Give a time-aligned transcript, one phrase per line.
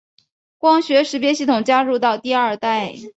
[0.57, 2.95] 光学识别系统加入到第二代。